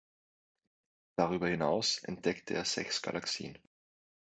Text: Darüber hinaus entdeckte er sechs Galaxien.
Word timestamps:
Darüber 1.15 1.47
hinaus 1.47 1.99
entdeckte 1.99 2.55
er 2.55 2.65
sechs 2.65 3.03
Galaxien. 3.03 3.59